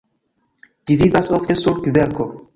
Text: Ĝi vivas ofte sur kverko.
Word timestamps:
Ĝi 0.91 0.95
vivas 1.03 1.31
ofte 1.41 1.59
sur 1.61 1.79
kverko. 1.87 2.29